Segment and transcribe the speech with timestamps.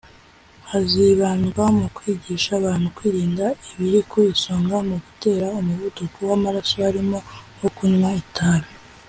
[0.69, 7.17] hazibandwa mu kwigisha abantu kwirinda ibiri ku isonga mu gutera umuvuduko w’amaraso harimo
[7.55, 8.69] nko kunywa itabi